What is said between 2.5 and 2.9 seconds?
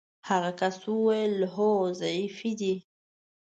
دي.